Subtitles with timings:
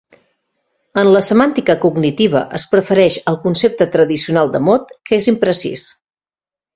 [1.01, 5.85] En la semàntica cognitiva es prefereix al concepte tradicional de mot, que és imprecís.